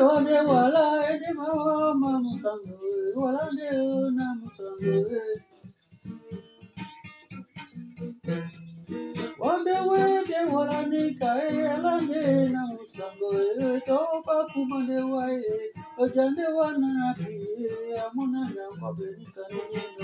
[0.00, 2.74] ode wala ede mama musango
[3.16, 3.68] wala de
[4.16, 4.92] na musango
[9.38, 12.20] Wande wede wala ni kae alande
[12.52, 13.28] na musango
[13.86, 15.42] to pa kumande wae
[15.98, 19.96] ojande wana na wede wala ni kae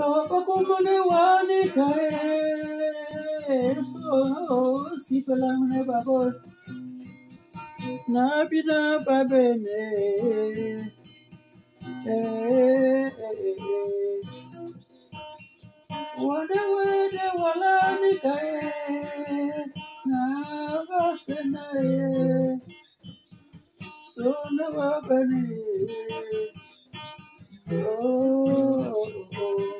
[0.00, 2.10] Kapakumane wani kae
[3.92, 4.16] so
[5.04, 6.18] si pelamne babo
[8.12, 9.80] na bina babene
[16.26, 18.60] wade wade wala ni kae
[20.10, 20.22] na
[20.88, 21.64] basena
[24.12, 25.42] so na babene
[27.72, 29.12] oh oh
[29.46, 29.79] oh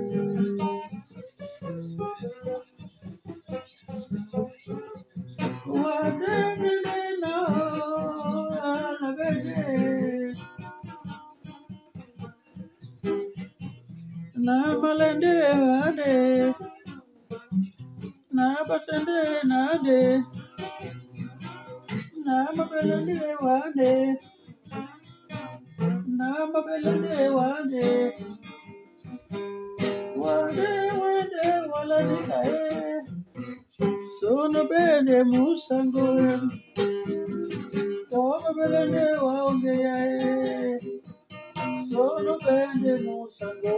[14.81, 15.33] Na malende
[15.85, 16.55] ade
[18.33, 19.19] Na basende
[19.49, 20.23] na de
[22.25, 23.91] Na mabelende wande.
[26.17, 28.13] Na mabelende wande.
[30.17, 30.69] Wande
[31.01, 33.03] wande wala ni kae
[34.19, 36.07] Sono bene musango
[38.09, 39.75] Tomo belende waonge
[41.91, 43.75] Sono bene musango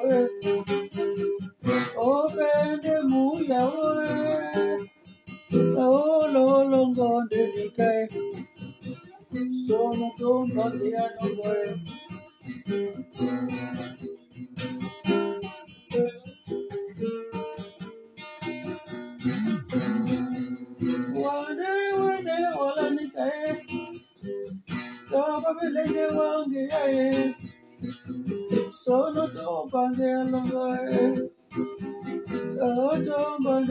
[1.98, 4.10] O bene muyawe
[5.78, 8.08] O lo longonde ni kae
[9.68, 11.66] Sono tomba diano goe
[21.24, 23.50] Wande wande wala ni kae
[25.10, 26.06] Tomo belende
[26.72, 27.23] yae
[29.70, 31.24] Sono tomba diano goe
[32.60, 33.62] O tomba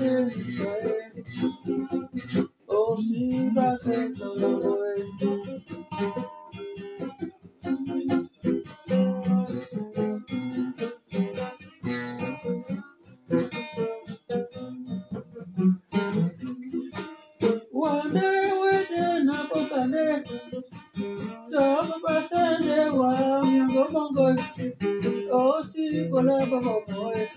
[25.32, 27.28] O si kola babo moe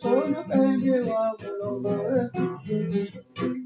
[0.00, 1.92] Sono bende wa mulongo
[2.66, 3.65] Mundo